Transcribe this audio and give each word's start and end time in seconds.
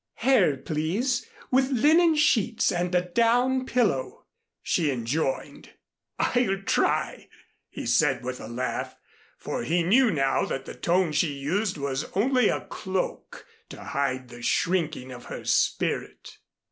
"Hair, 0.15 0.57
please, 0.57 1.27
with 1.51 1.69
linen 1.69 2.15
sheets, 2.15 2.71
and 2.71 2.95
a 2.95 3.01
down 3.03 3.67
pillow," 3.67 4.25
she 4.63 4.89
enjoined. 4.89 5.73
"I'll 6.17 6.63
try," 6.63 7.29
he 7.69 7.85
said 7.85 8.23
with 8.23 8.39
a 8.41 8.47
laugh, 8.47 8.95
for 9.37 9.61
he 9.61 9.83
knew 9.83 10.09
now 10.09 10.43
that 10.45 10.65
the 10.65 10.73
tone 10.73 11.11
she 11.11 11.33
used 11.33 11.77
was 11.77 12.05
only 12.15 12.49
a 12.49 12.61
cloak 12.65 13.45
to 13.69 13.79
hide 13.83 14.29
the 14.29 14.41
shrinking 14.41 15.11
of 15.11 15.25
her 15.25 15.45
spirit. 15.45 16.39